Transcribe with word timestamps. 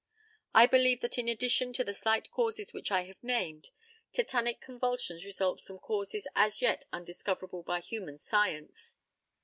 I 0.55 0.65
believe 0.65 1.01
that 1.01 1.19
in 1.19 1.27
addition 1.27 1.73
to 1.73 1.83
the 1.83 1.93
slight 1.93 2.31
causes 2.31 2.73
which 2.73 2.91
I 2.91 3.03
have 3.03 3.23
named, 3.23 3.69
tetanic 4.11 4.59
convulsions 4.59 5.23
result 5.23 5.61
from 5.61 5.77
causes 5.77 6.27
as 6.35 6.59
yet 6.59 6.85
undiscoverable 6.91 7.61
by 7.61 7.81
human 7.81 8.17
science. 8.17 8.95